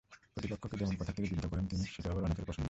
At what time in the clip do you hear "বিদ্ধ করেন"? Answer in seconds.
1.33-1.65